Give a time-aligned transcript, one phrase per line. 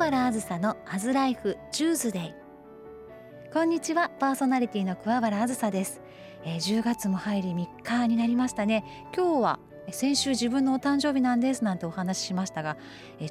[0.00, 2.34] 原あずさのアズライフチューズデイ。
[3.52, 6.00] こんにちはパーソナリティの桑原あずさです、
[6.42, 8.82] えー、10月も入り3日になりましたね。
[9.14, 9.58] 今日は
[9.92, 12.76] 先週自分のお誕生日なんですなんてお話ししましたが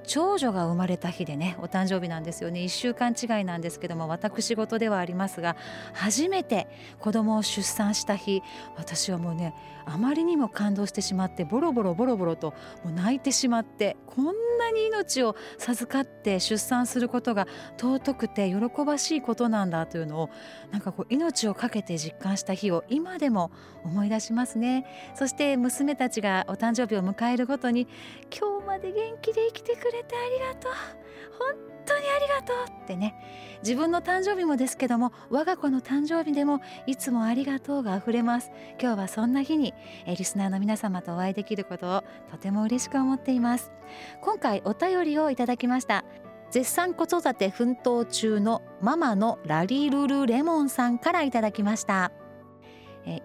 [0.06, 2.62] 長女が生まれた日でねお誕生日なんですよね。
[2.62, 5.56] 1週間違いなんですけども私事ではありますが
[5.94, 6.68] 初めて
[7.00, 8.42] 子供を出産した日
[8.76, 9.54] 私はもうね
[9.86, 12.54] あまりにも感動してしまってボロボロボロボロと
[12.84, 20.30] もう泣いてしまってこんなに命を授かって出産することが尊くて喜ばしいことなんだというのを
[20.72, 23.52] なんかこう命を懸けて実感した日を今でも
[23.84, 24.86] 思い出しますね。
[25.16, 27.88] そして娘たちがお誕生日を迎えるごとに
[28.36, 30.72] 今日まで元気で生きてくれてありがとう。
[31.38, 33.16] 本当にありがとうってね。
[33.64, 38.52] 自分の誕生日もですけども我が子の誕生日でもいつもありがとうがあふれます。
[38.80, 39.74] 今日はそんな日に
[40.06, 43.72] えリスナーの皆様とお会いできることをとても嬉しく思っています。
[44.22, 46.06] 今回お便りをいただきました。
[46.52, 52.12] 絶賛子育て奮闘中のママのラリルルレモンさんからいただきました。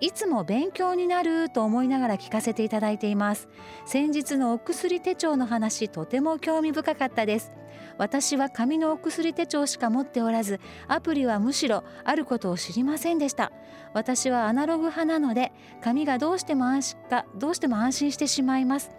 [0.01, 3.49] いつも勉強になると思いながら聞かせていただいています。
[3.87, 7.53] 先日のお薬手帳の話とても興味深かったです。
[7.99, 13.53] 私は紙のお薬手帳しか持っておらずアプリはむしろあることを知りませんでした。
[13.93, 18.91] 私はアナログ派なので紙がどうしても安心かどうしても安心してしまいます。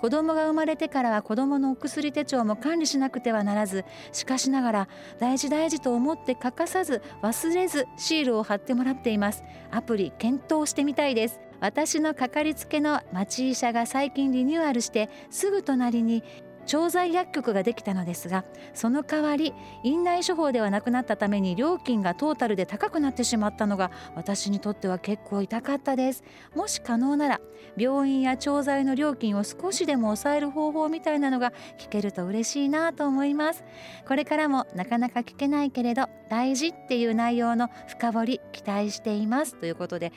[0.00, 9.44] 子供が生まれてからは子供のお薬手帳も管理しなくてはならずしかしながら大事大事と思って欠かさず忘れずシールを貼ってもらっています。
[9.70, 11.40] アプリ検討してみたいです。
[11.60, 16.24] 私のかかりつけの町医者が最近リニューアルしてすぐ隣に
[16.66, 26.22] 調剤薬局ができたのですがその代わり院内処方ではなくなったために料金がトータルで高くなってしまったのが私にとっては結構痛かったです。
[26.54, 27.40] もし可能なら
[27.76, 33.64] 病院や調剤の料金を少しでも抑える方法みたいなのが聞けると嬉しいなと思います。
[34.06, 39.54] これからもなかなか聞けないけれど大事っていう内容の深掘り期待しています。
[39.56, 40.12] ということで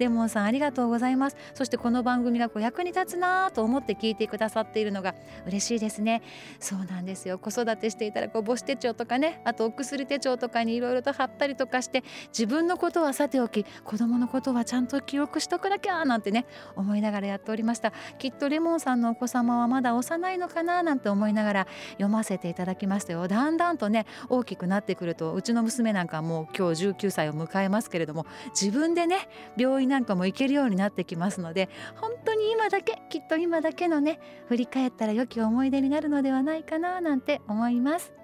[0.00, 1.36] レモンさんありがとうございます。
[1.52, 5.14] そしてこの番組がこう役に立つなと思って聞いてくださっているのが
[5.46, 6.22] 嬉しいですね。
[6.58, 7.38] そうなんですよ。
[7.38, 16.46] 子育てしていたらこう母子手帳とかねあとお薬手帳とかにいろいろと貼ったりとかして自分のことはさておき子供のことはちゃんと記録しとくなきゃなんてね
[16.76, 17.92] 思いながらやっておりました。
[18.18, 23.28] きっとレモンさんのお子様はまだ幼いのかななんて思いながら読ませていただきましたよ。
[23.28, 28.24] だんだんとね大きくなってくるとうちの娘なんかもう今日19歳を迎えますけれども
[28.58, 29.28] 自分でね
[29.58, 34.18] 病院なんかも行けるようになってきますので本当に今だけきっと今だけのね
[34.48, 38.14] 振り返ったら良き思い出になるのではないかななんて思います。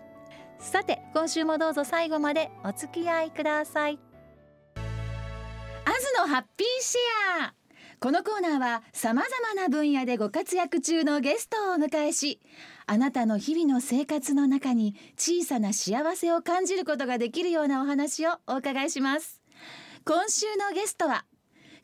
[0.59, 3.99] さて今週もどうぞ最後までお付き合いください。
[4.77, 7.54] アズのハッピーシェア。
[7.98, 12.41] このコーナーは様々な分野でご活躍中のゲストをお迎えし
[12.87, 19.41] あなたの日々の生活の中に小さな幸せを感じることができるようなお話をお伺いします。
[20.04, 21.25] 今週のゲストは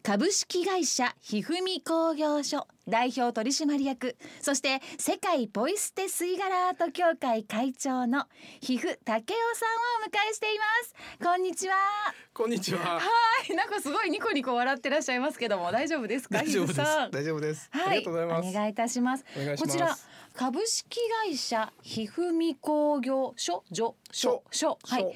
[0.03, 8.25] 株式会社ひふみ工業所代表取締役そして世界ポイ捨て吸い殻アート協会会長の
[8.61, 9.69] ひふたけおさん
[10.03, 10.95] をお迎えしています。
[11.25, 11.77] こんにちは。
[12.35, 12.81] こんにちは。
[12.81, 13.01] は
[13.49, 13.55] い。
[13.55, 16.39] なんかすごいニコニコ笑ってらっしゃいますけども大丈夫ですか？
[16.39, 16.81] 大丈夫です。
[17.13, 18.49] 大丈夫です、はい、ありがとうございます。
[18.49, 19.25] お願いいたします。
[19.57, 19.97] こちら
[20.35, 23.95] 株式会社ひふみ工業所所。
[24.11, 24.79] 所。
[24.83, 25.15] はい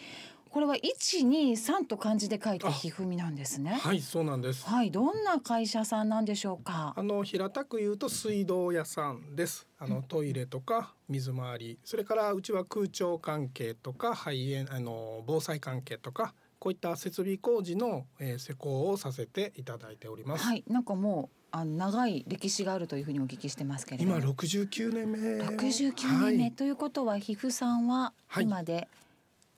[0.57, 3.79] これは一二三と漢字で書いてひふみなんですね。
[3.79, 4.65] はい、そうなんです。
[4.65, 6.95] はい、どんな会社さんなんでしょうか？
[6.97, 9.67] あの平たく言うと水道屋さんです。
[9.79, 16.33] あのトイレとか水回り、それからうちは空調関係とか肺炎あの防災関係とか。
[16.59, 20.45] こういった設備工事の、えー、施工をさせていただいております。
[20.45, 24.17] はい、なんかもうあの長い歴史があるというふうにお聞きしてますけれども。
[24.17, 25.37] 今六十九年目。
[25.37, 28.89] 六十九年目、はい、ということは皮膚さんは今で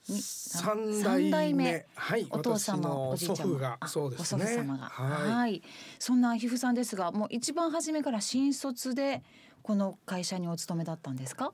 [0.09, 1.87] 三代目。
[1.95, 4.45] はいお父様おじいちゃまがそうですね。
[4.45, 4.85] お祖父様が。
[4.87, 5.63] はい、
[5.99, 9.23] そんな皮膚さんですがもう一番初めから新卒で
[9.63, 11.53] この会社にお勤めだったんですか？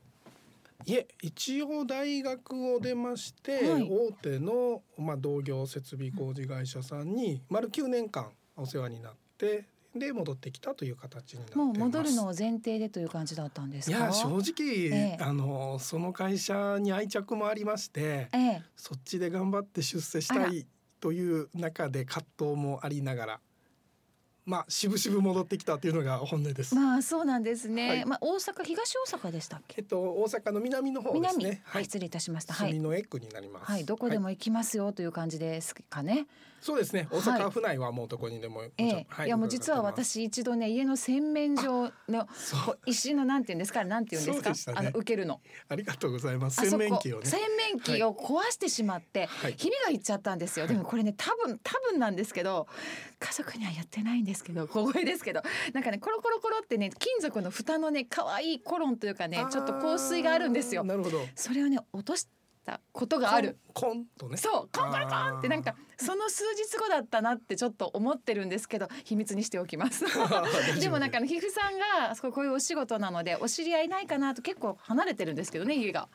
[0.87, 9.65] いえ一応大学を出まして、はい、大手の、まあ、同業設備工事会社さんに丸9年間お世話になって
[9.99, 20.67] で戻ってきたという形になってもう戻るのを前提でという感じだったんですいや正直、ええ、あのその会社に愛着もありまして、え、そっちで頑張って出世したい
[21.01, 23.41] という中で葛藤もありながら
[24.47, 26.75] まあ渋々戻ってきたっていうのが本音です。
[26.75, 27.89] まあそうなんですね。
[27.89, 29.77] はいまあ大阪東大阪でしたっけ？
[29.79, 31.63] えっと大阪の南の方です南、ね。
[31.65, 32.55] はい、失礼いたしました。
[32.55, 32.73] はい。
[32.73, 33.71] 住のエッグになります。
[33.71, 36.27] はい、どこでも行きますよという感じですかね。
[36.61, 37.09] そうですね。
[37.11, 42.27] 大阪府内はもうどこにでも、ええ、はいやもう実は私一度ね家の洗面所の
[42.87, 43.85] 石のなんていうんですか？
[43.85, 46.67] なんていうんですか、ねあの受けるのありがとうございます。
[46.67, 47.27] 洗面器をね。
[47.27, 52.67] 洗面器を壊してしまって、はいひびがいっちゃったんですよ、でもこれね多分多分なんですけど
[53.25, 55.41] 家族にはやってないんですけど小声ですけど
[55.73, 61.21] なんかねコロコロコロってね金属の蓋のね可愛いコロンというかねちょっと香水があるんですよなるほど。
[61.35, 62.29] それをね落とし
[62.67, 64.05] たことがあるコン。
[64.19, 64.37] とね。
[64.37, 70.05] そうコンコンコンってなんかその数日後だったなってちょっと思ってるんですけど秘密にしておきます
[70.81, 76.09] でもなんか皮膚さんがこういうお仕事なのでお知り合いないかなと結構離れてるんですけどね家が。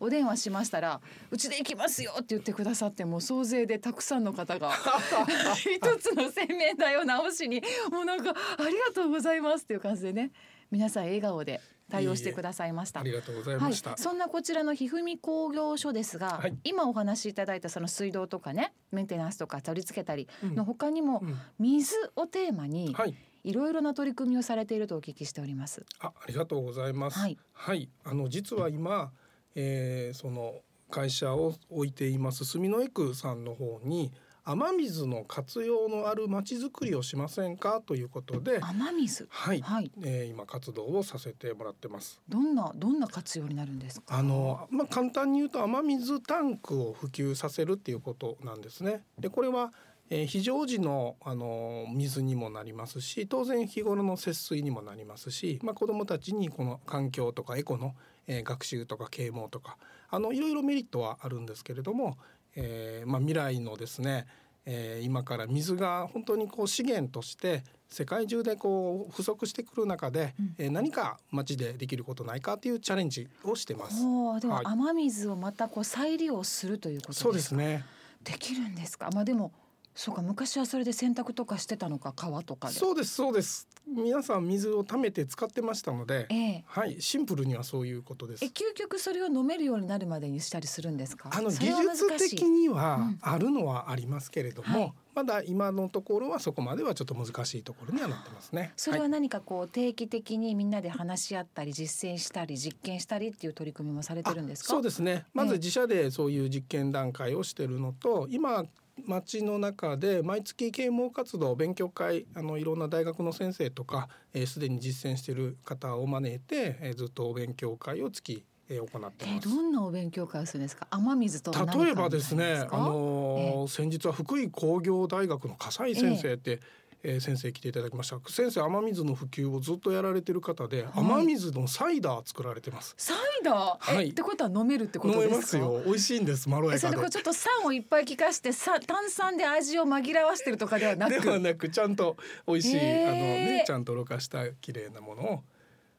[0.00, 1.00] お電話しましたら
[1.30, 4.72] 「うちで行きますよ」って言ってくださってもう総勢でたくさんの方が
[5.56, 10.30] 一つの洗面台を直しにもうなんか「ありがとうございます」っていう感じでね
[10.70, 11.60] 皆さん笑顔で
[11.90, 13.02] 対応してくださいましたあ。
[13.02, 13.96] りがとうございはい、ました。
[13.96, 23.14] そんなこちらのひふみ工業所ですが、はい今お話しいただいたその水道とかねメンテナンスとか取り付けたりうんの他にもうん水をテーマにはい。
[23.44, 25.86] いろいろな取り組みをされているとお聞きしております。
[26.00, 27.18] あ、ありがとうございます。
[27.18, 27.88] はい。
[28.04, 29.12] あの実は今、
[29.60, 30.60] えーその
[30.90, 34.10] 会社を置いています住のエクさんの方に
[34.44, 42.22] 雨水の活用のあるまちづくりをしませんかということで、雨水、はい、はい、えー今活動をさせてもらってます。
[42.26, 44.16] どんなどんな活用になるんですか？
[44.16, 49.02] あのまあ簡単に言うと雨水タンクを普及させるっていうことなんですね。
[49.18, 49.74] でこれは、
[50.08, 57.94] えー非常時のあの水にもなりますし当然日頃の節水にもなりますし、まあ、子どもたちにこの環境とかエコの、
[58.28, 59.76] えー学習とか啓蒙とか
[60.10, 62.16] あのいろいろメリットはあるんですけれども、
[62.54, 64.26] えーまあ、未来のですね、
[64.64, 74.02] えー今から水が本当にこう資源として世界中でこう不足してくる中で、うんえー何か町でできることないかっていうチャレンジをしてます。
[74.40, 77.24] ではいは雨水をまたこう再利用するということですか？
[77.24, 77.84] そうですね。
[78.22, 79.08] できるんですか？
[79.14, 79.52] まあでも
[80.00, 82.74] そうか昔はそれで洗濯とかしてたのか川とかで。
[82.74, 83.66] そうですそうです。
[83.84, 88.46] 皆さん水を貯めて使ってましたのでえ、えはいシンプルにはそういうことですえ。
[88.46, 91.30] 究極それを飲めるようになるまでにしたりするんですか？
[91.32, 98.72] あの技術的にうはんあるのはありますけれども、はいまだ今のところはそこまではちょっと難しいところにはなってますね。
[98.76, 104.68] それは何かこう定期的にみんなで話し合ったり実践したり実験したりっていう取り組みもされてるんですか？
[104.68, 105.24] そうですね。
[105.34, 108.64] まずええ自社でそういう実験段階をしてるのと、今
[109.06, 119.48] 町の中で毎月啓蒙活動勉強会あのいろんな大学の先生とかすで、ー、既に実践している方を招いて、えーずっとお勉強会を月、えー行ってえます。
[119.48, 120.86] どんなお勉強会をするんですか？
[120.90, 126.60] 雨水と例えばですね、あみたいなのー先日は福井工業大学の笠井先生って、
[127.02, 128.18] えー先生来ていただきました。
[128.28, 132.94] 先生雨水の普及をずっとやられてる方で、雨水のサイダー作られてます。
[132.98, 134.08] サイダー、はい。
[134.08, 135.64] えってことは飲めるってこ飲めとですか？
[135.64, 135.82] ますよ。
[135.84, 141.20] 美味しいんですまろえそれやかででこうちょっと酸をいっぱい効かしてさ炭酸で味を紛らわしてるとかではなく？
[141.22, 142.16] ではなくちゃんと
[142.46, 145.42] 美味しい、へーあのねちゃんとろ過した綺麗なものを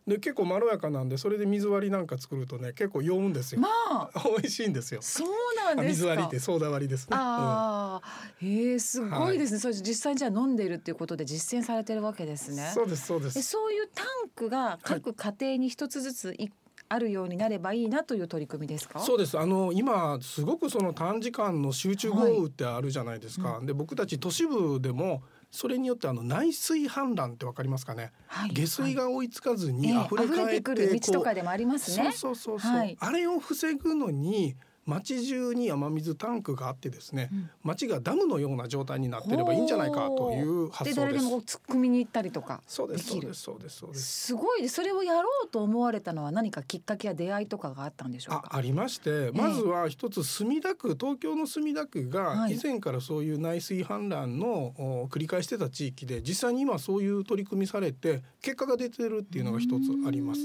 [0.10, 4.10] で結構まろやかなんでそれで水割りなんか作るとね結構酔うんですよ、まあ。
[4.38, 5.02] 美味しいんですよ。
[5.02, 6.06] そうなんあですか。
[6.06, 7.20] 水割りってソーダ割りですね、うん。
[7.20, 9.60] ああ、へえすごいですね。
[9.60, 12.72] それ実際にじゃあ飲んでいるっていうことで実践されてるわけですね。
[12.74, 13.40] そうですそうです。
[13.40, 16.50] えそういうタンクが各家庭に一つずつい、
[16.92, 19.00] あるようになればいいなという取り組みですか？
[19.00, 19.38] そうです。
[19.38, 32.12] あの今すごくその短時間の集中豪雨ってあるじゃないですか、はで僕たち都市部でもそれによってあの内水氾濫ってわかりますかね、はい下水が追いつかずにええ溢れ返って,、てくる道とかでもありますね。
[32.12, 32.98] そうそうそうそう、はい。
[33.00, 34.56] あれを防ぐのに
[34.86, 37.50] 町中に雨水タンクがあってですね、うん。
[37.64, 41.26] 町がダムのような状態になってればいいんじゃないかという発で想です。
[41.26, 44.26] 誰でも突っ込みに行ったりとかそうですそうですそうですそうです。
[44.28, 44.68] すごい。
[44.68, 48.50] それをやろうと思われたのは何かきっかけや出会いとかがあったんでしょうか？
[48.52, 52.56] あありましてまずは一つ墨田区東京の墨田区がはい。
[52.56, 60.42] 以前からそういう内水氾濫のお繰り返してた地域で実際に今そういう取り組みされて結果が出てるっていうのが一つあります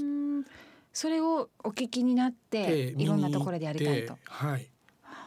[0.95, 4.17] それをお聞きになってでいろんなところでやりたいと。
[4.23, 4.65] はい。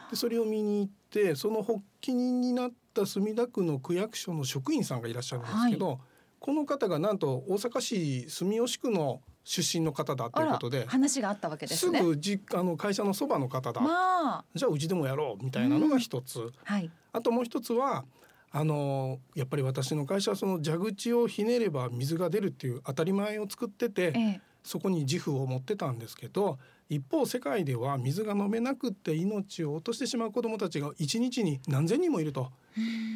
[0.09, 5.99] でそれを見に行ってその発起人になった墨田区の区役所の職員さんがいらっしゃるんですけど、
[6.39, 12.01] この方がなんと大阪市住吉区の出身の方だということで話があったわけですすね。
[12.01, 14.45] ぐじあの会社のそばの方だ、まあ。
[14.55, 16.89] じゃあうちでもやろうみたいなのが一つ、はい。
[17.13, 18.05] あともう一つは
[18.49, 32.51] あのやっぱり私の会社はその蛇口をひねれば水が出るっていう当たり前を作っててええそこに自負を持ってたんですけど一方世界では水が飲めなくって命を落としてしまう子どもたちが一日に何千人もいると、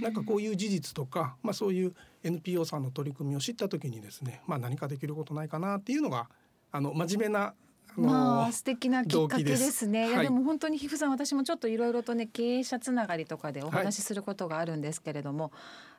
[0.01, 6.29] なんかこういう事実とか、まあ、そういう NPO さんの取り組みを知った時にですね、まあ、何かできることないかなっていうのが
[6.71, 7.55] あの真面目な
[7.95, 10.09] まあ素敵なきっかけですね。
[10.09, 10.45] いやでもはい。
[10.45, 15.51] 本当に皮膚さん私もちょっといろいろとね経営者つながりとかでお話しすることがあるんですけれども、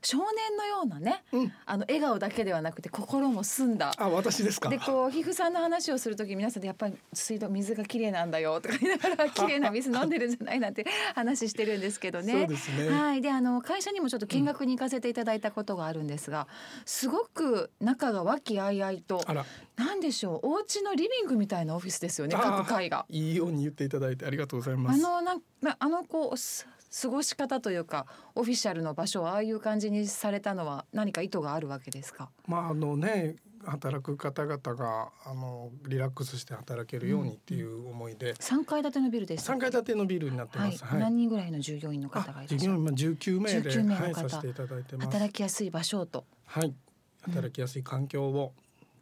[0.04, 3.92] 少年のようなねうん、あの笑顔だけではなくて心も澄んだ。
[3.96, 4.68] あ私ですか。
[4.68, 10.60] でこう皮膚さんの話をする時皆さんでやっぱり水道水が綺麗なんだよとか言いながら綺麗な水飲んでるんじゃない？
[10.60, 12.32] なんて 話してるんですけどね。
[12.32, 16.46] そうですね、はい、であの会社にもちょっと見学に行かせていただいたことがあるんですが、
[16.84, 19.46] すごく仲が和気あいあいとあら。
[19.76, 23.06] なんでしょうお家のリビングみたいなオフィスですよね各階が。
[23.08, 25.04] いいように言っていただいてありがとうございます。
[25.04, 26.66] あのなあのこうす
[27.02, 32.30] 過ごし方というかオフィシャルの場所をああいう感じにされたのは何か意図があるわけですか？
[32.46, 39.44] まああのね働く方々があのリラックスして働けるようにっていう思いで、三階建てのビルです。
[39.44, 41.00] 三階建てのビルになってはいます。、はい。
[41.00, 42.94] 何人ぐらいの従業員の方あがいらっしゃる？
[42.94, 45.06] 従業員今19名で19名の方はいさせていただいてます。
[45.06, 46.74] 働きやすい場所とはい。
[47.22, 48.52] 働きやすい環境を、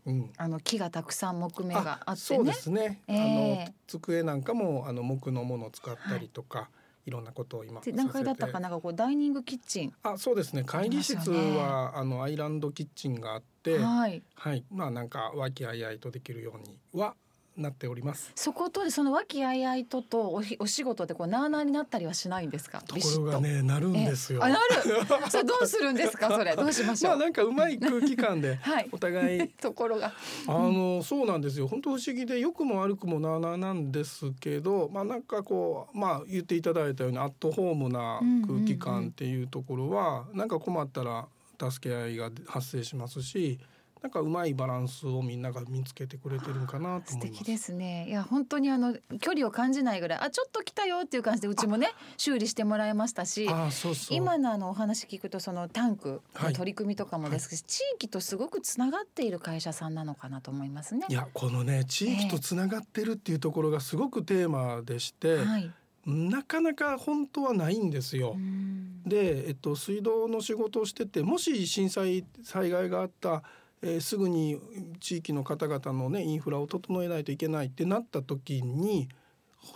[0.06, 0.30] うん。
[0.36, 2.56] あの木がたくさん木目があってそうでね。
[2.56, 3.02] すね。
[3.08, 8.68] ええあの机なんかもあの木のものを使ったりとか、い、ろんなことを今で何階だったかな。
[8.68, 9.92] なんかこうダイニングキッチン。
[10.02, 10.62] あ、そうですね。
[10.64, 14.22] 会議室はあのアイランドキッチンがあって、はい。
[14.34, 14.64] はい。
[14.70, 17.14] まあなんか和気あいあいとできるようには
[17.56, 18.32] なっております。
[18.34, 22.80] そことその和気あいあいととおひお仕事でこうなあなあになったりはしないんですか？
[22.82, 24.40] ところがねなるんですよ。
[24.42, 25.30] えあなる。
[25.30, 26.28] それどうするんですか？
[26.36, 27.16] それどうしましょう？
[27.16, 28.88] まあなんかうまい空気感ではい。
[28.92, 30.12] お互い ところが。
[30.48, 41.26] あのそうなんですよ本当不思議で良くも悪くもなあなあなんですけどまあなんかこうまあ言っていただいたようにアットホームな空気感っていうところはなんか困ったら
[41.70, 43.58] 助け合いが発生しますし
[44.02, 47.12] なんかうまいバランスをみんなが見つけてくれてるんかなと思います。
[47.12, 48.08] 素敵ですね。
[48.08, 53.48] いや本当にあの距離を感じないぐらいあちょっと来たよっていう感じでうちもね修理してもらいましたし。
[53.48, 61.12] あそうそう今のあのお話聞くとそのタンクはいの取り組みとかもですし、地域とすごくつながっている会社さんなのかなと思いますねい。
[61.12, 65.70] やこのね地域とつながってるっていうところがすごくテーマでして、はい。
[66.04, 68.32] なかなか本当はないんですよ。
[68.36, 73.42] うんで、えっと、水道の仕事をしててもし震災災害があった、
[73.82, 74.60] えーすぐに
[75.00, 79.08] 地域の方々の、ね、インフラを整えないといけないってなった時に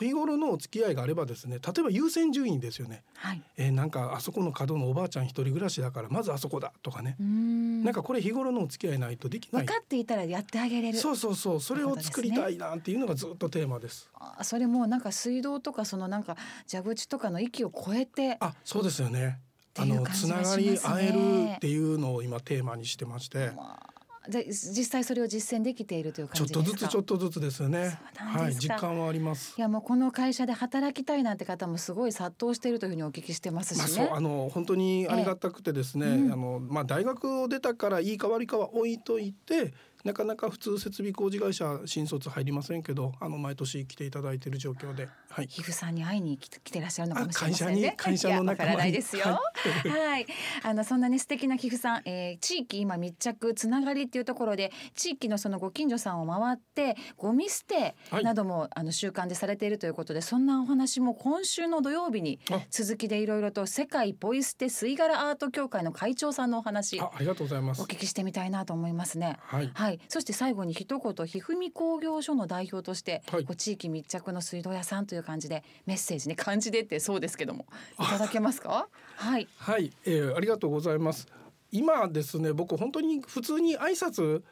[0.00, 3.42] 日頃のお付き合いがあればですね例えば優先順位ですよね、はい。
[3.56, 7.84] えーなんかあそこの角のおばあちゃん一人暮らしだからまずあそこだとかね、うん。
[7.84, 9.64] なんかこれ日頃のお付き合いないとできない。
[9.64, 10.98] 分かっていたらやってあげれる。
[10.98, 11.60] そうそうそう。
[11.60, 14.10] それを作りたいなっていうのがずっとテーマです。
[14.14, 16.36] あそれもなんか水道とかそのなんか
[16.70, 18.38] 蛇口とかの域を超えて。
[18.40, 19.38] あそうですよね。
[19.78, 23.52] あのつながり合えるっていうのを今テーマにしてまして。
[23.54, 23.95] まあ
[24.28, 26.88] で実際それを実践できているというちょっ感じですか？
[26.88, 27.98] とずつちょっとずつですよね。
[28.16, 29.60] はい、実感はありますい。
[29.60, 34.06] やもうこの会社で働きたいなんて方もすごい殺到しているというふうにお聞きしてますまあ、しね。
[34.06, 39.72] そうあの本当にありがたくてですね、ええうんあのまあ大学を出たからいいか悪いかは置いといて
[40.04, 47.94] なかなか普通設備工事会社新卒入りませんけどあの毎年来ていただいている状況で、はい、皮膚さんに会いに来て来てらっしゃるのかもしれあ会社にませんね。
[47.96, 49.24] 会社の仲間にないですよ。
[49.24, 49.40] は
[49.88, 50.26] はい、
[50.62, 58.24] あのそんなに素敵な皮膚さん、えー地域今密着つながりっていうところで地域のそのご近所さんを回ってゴミ捨てはい。
[58.24, 62.60] なども、あの習慣でされているということでそんなお話も今週の土曜日にあ。
[62.70, 67.82] 続きでいろいろと世界ポイ捨て吸い殻アート協会の会長さんのお話あありがとうございます。
[67.82, 67.86] お。
[67.86, 69.36] 聞きしてみたいなと思いますね。
[69.40, 77.66] はい、はい、そして最後に一言ひふみ工業所の代表として、はいこう地域密着の水道屋さんという感じでメッセージね漢字でってそうですけども
[78.00, 78.88] いただけますか？
[79.16, 81.26] はいはい、えー、ありがとうございます。
[81.72, 84.42] 今ですね、僕本当に普通に挨拶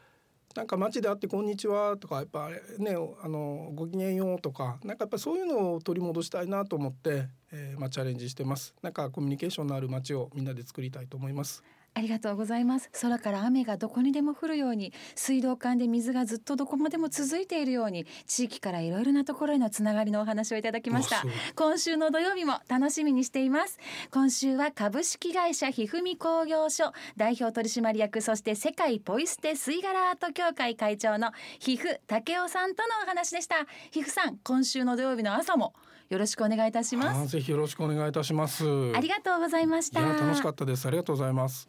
[0.54, 2.48] なんか街で会ってこんにちはとかやっぱ
[2.78, 8.74] ねあのごきげんようとかなんかやっぱそういうのを取り戻したいなと思って、えー、まあチャレンジしてます。
[8.82, 11.64] なんかコミュニケーションのある街をみんなで作りたいと思います。
[11.96, 12.90] ありがとうございます。
[13.00, 21.22] 空から雨がどこにでも降るように水道管で水がずっとどこまでも続いているように地域からいろいろなところへのつながりのお話をいただきました。
[21.54, 23.78] 今週の土曜日も楽しみにしています。
[24.10, 33.54] 今週は株式会社ひふみ工業所代表取締役そして世界ポイ捨て吸い殻アート協会会長のひふ武雄さんとのお話でした。
[33.92, 35.74] ひふさん今週の土曜日の朝も
[36.14, 38.64] よろしくお願いいたしますぜひよろしくお願いいたします。
[38.94, 40.86] ありがとうございました楽しかったです。
[40.86, 41.68] ありがとうございます。